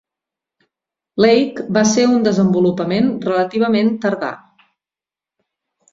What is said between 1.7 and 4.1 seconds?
va ser un desenvolupament relativament